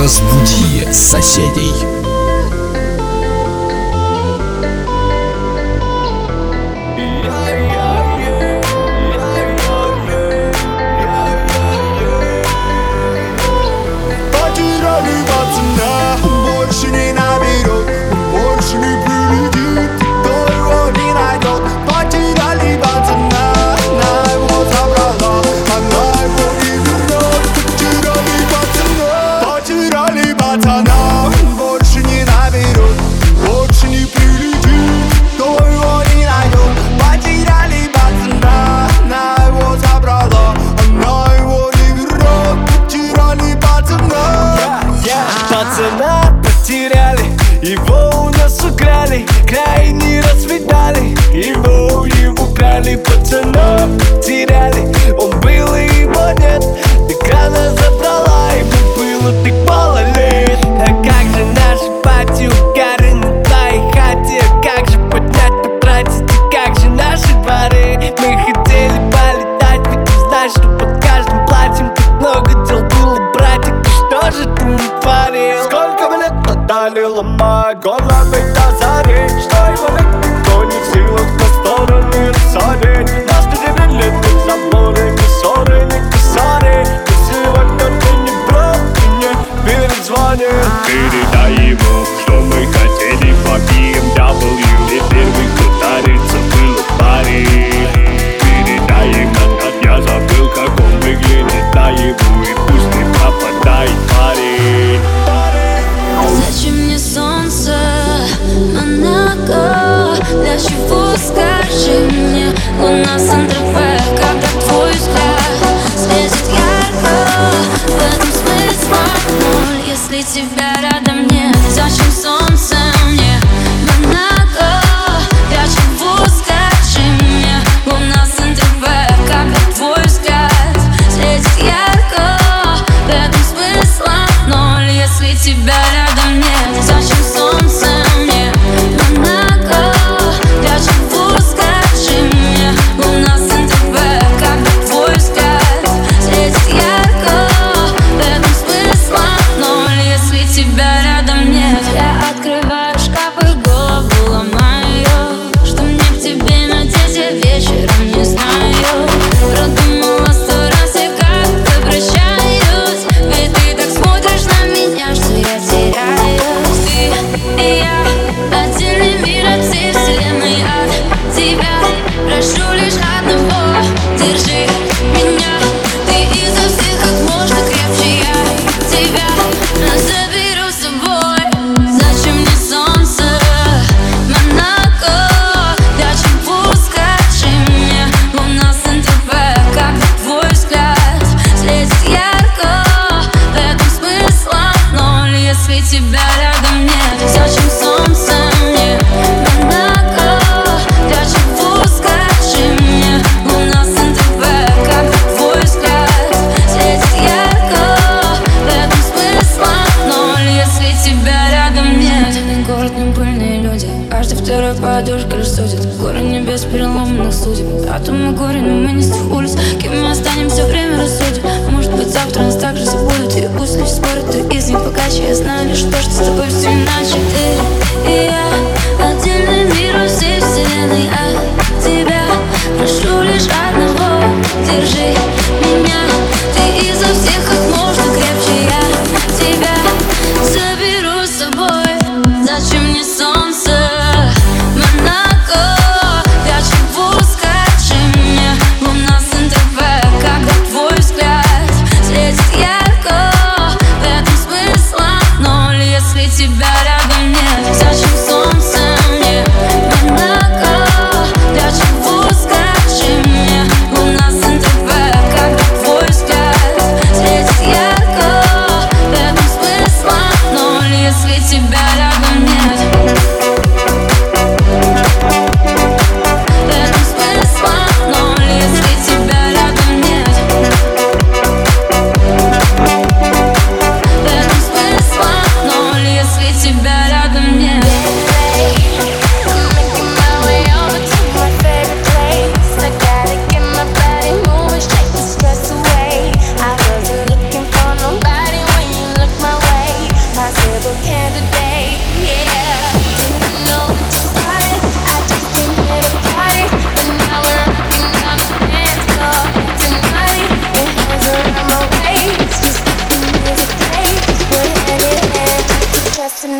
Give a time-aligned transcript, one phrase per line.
[0.00, 1.99] Разбуди соседей.
[46.64, 47.24] теряли
[47.62, 53.90] Его у нас украли, край не расцветали Его не украли, пацанов
[54.24, 54.86] теряли
[55.18, 56.64] Он был и его нет,
[57.08, 60.58] экрана забрала Ему было так мало лет.
[60.80, 66.54] А как же наш пати наши батюгары на твоей хате Как же поднять, потратить, и
[66.54, 68.14] как же наши дворы?
[68.18, 68.49] Мы
[77.22, 78.59] my god, love it.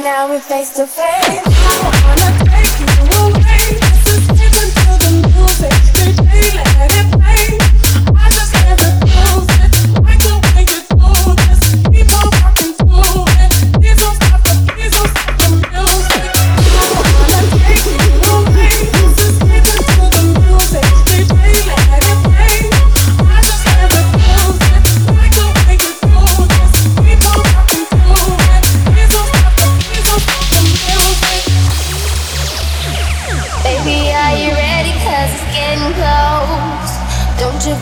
[0.02, 0.97] now we're face to face.
[1.02, 2.50] I wanna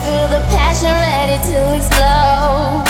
[0.08, 2.84] feel the passion ready to explode.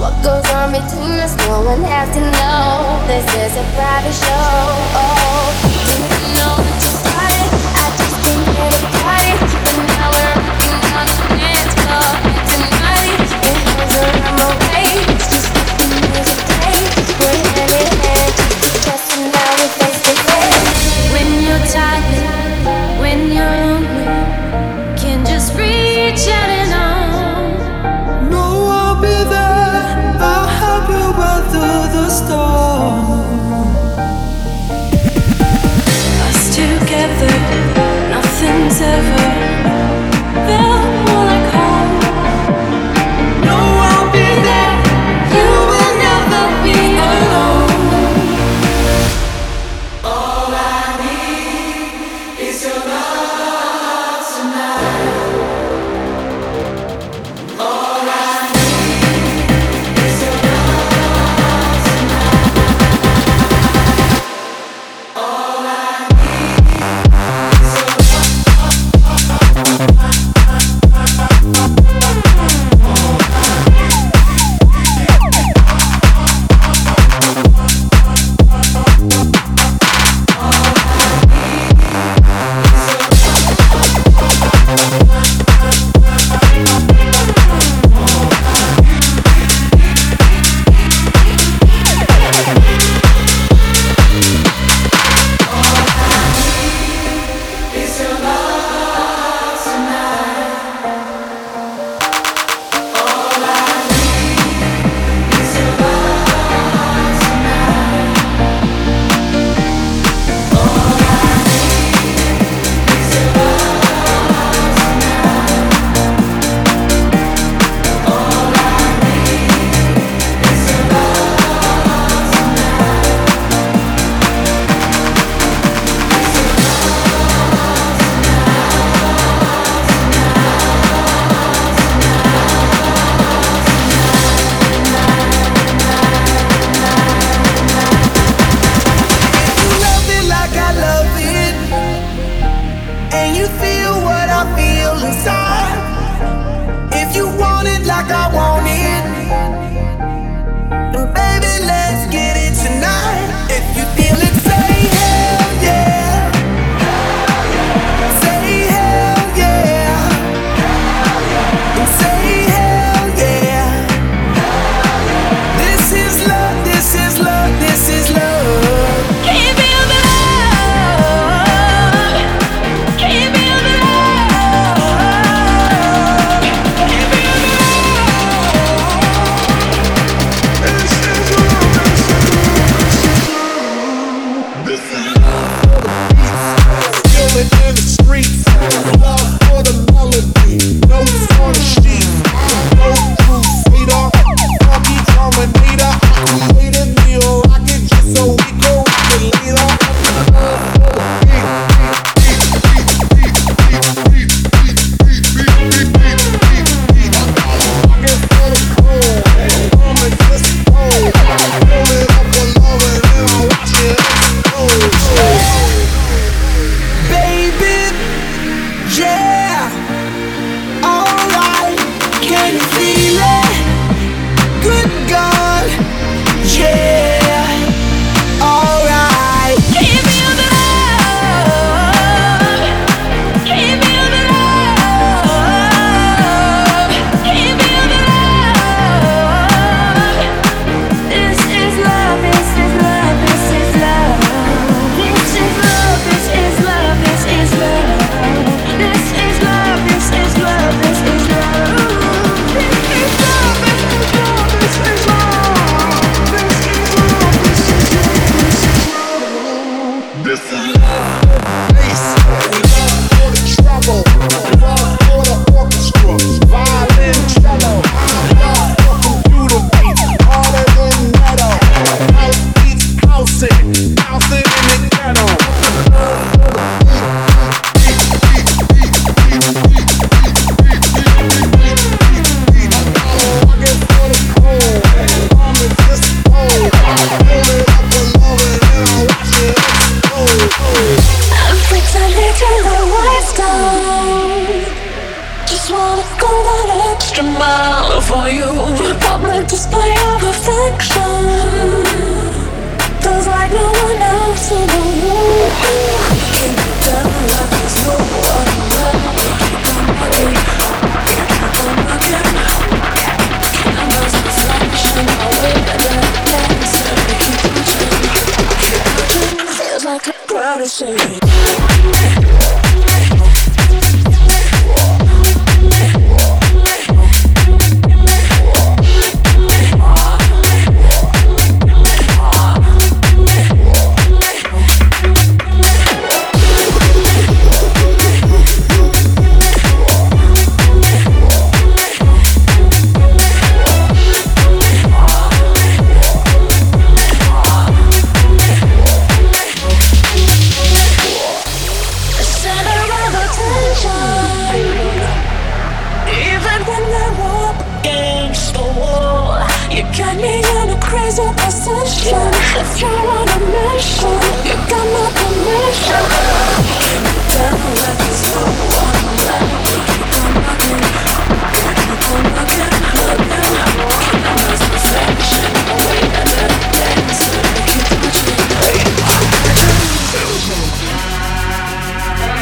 [0.00, 3.04] What goes on between us, no one has to know.
[3.06, 4.48] This is a private show.
[4.96, 5.52] Oh,
[5.86, 7.50] didn't you know that you're right?
[7.76, 9.01] I just think that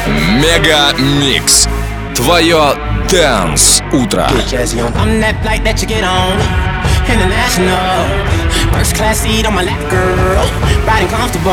[0.07, 1.67] Мега Микс.
[2.15, 2.75] Твое
[3.11, 4.25] Dance утро.
[4.95, 6.39] I'm that flight that you get on.
[8.71, 10.47] First class seat on my lap, girl.
[10.87, 11.51] Riding comfortable.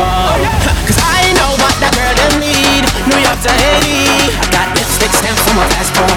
[0.87, 2.87] Cause I know what that girl need.
[3.11, 4.07] New York to Haiti.
[4.39, 6.15] I got lipstick stamps on my passport.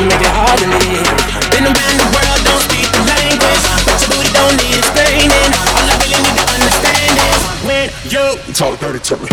[0.00, 1.04] You make it hard to leave.
[1.52, 3.62] Been around the world, don't speak the language.
[3.84, 5.50] But your booty don't need explaining.
[5.76, 8.24] All I really need to understand is when you
[8.56, 9.28] talk dirty to me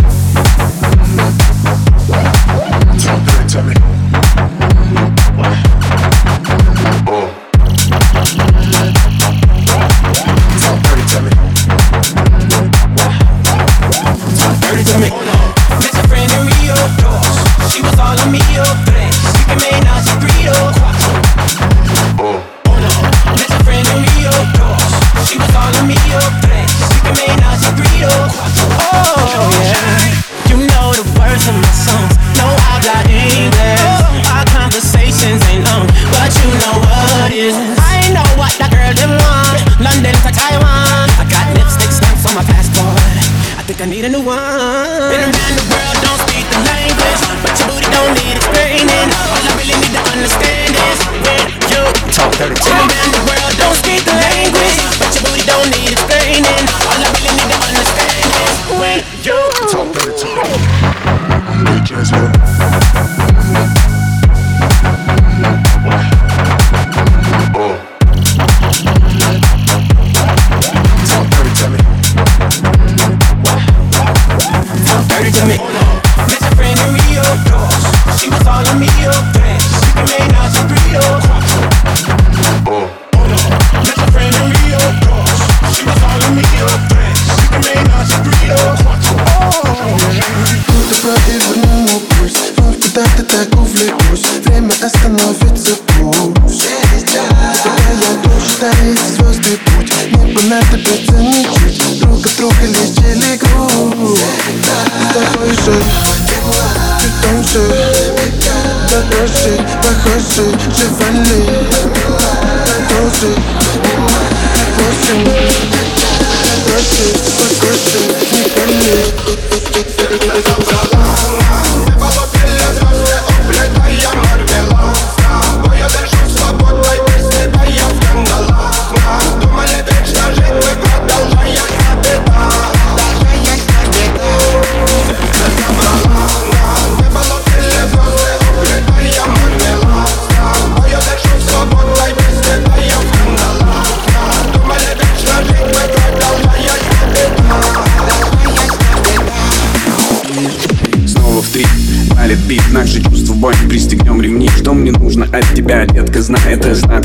[2.97, 3.36] to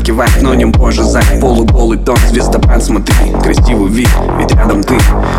[0.03, 4.97] кивать, но не позже за Полуголый тон, звездопад, смотри, красивый вид, ведь рядом ты.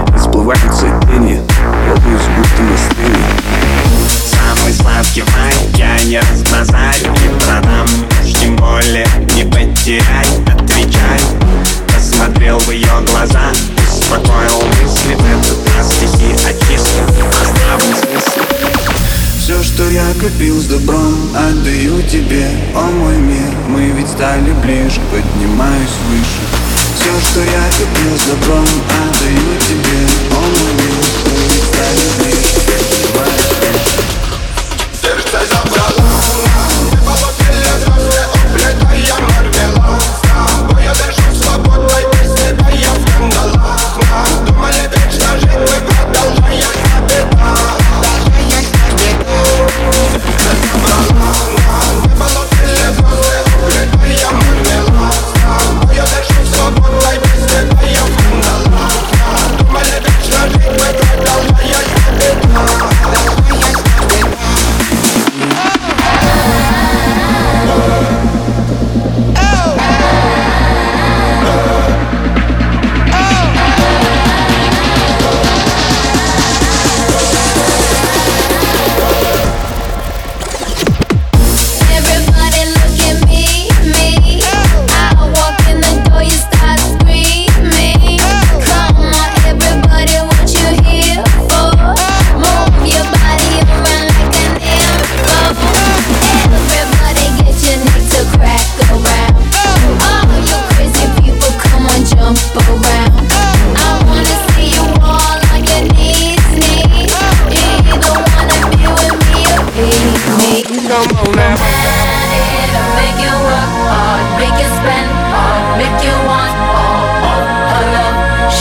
[0.08, 1.40] Расплываются тени,
[1.86, 1.94] я
[22.74, 26.42] О мой мир, мы ведь стали ближе Поднимаюсь выше.
[26.96, 28.34] Все, что я копил за
[28.72, 30.08] отдаю тебе.
[30.30, 32.83] О мой мир, мы ведь стали ближе.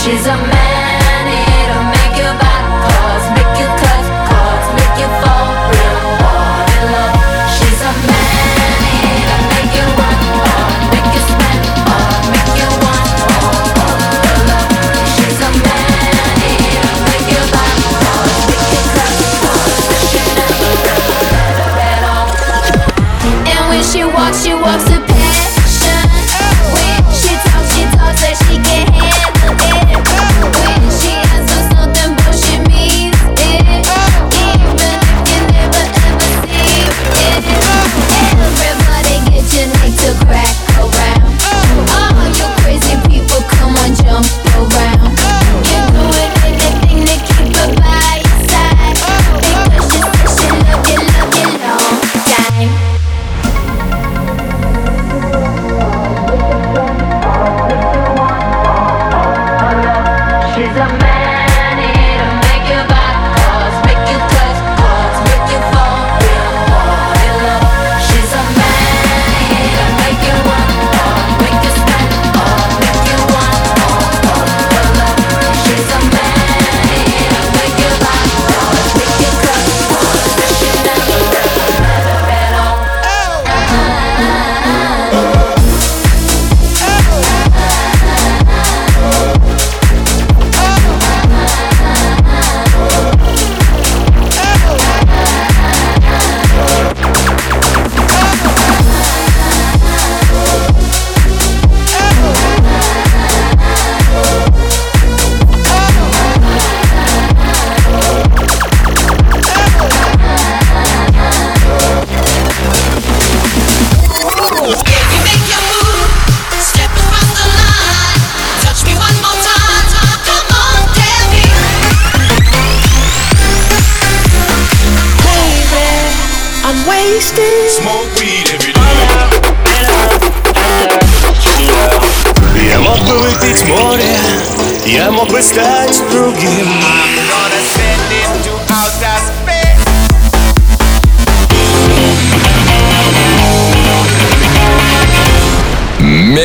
[0.04, 0.73] She's a man.